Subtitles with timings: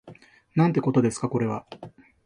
[0.55, 1.67] なんてことですかこれは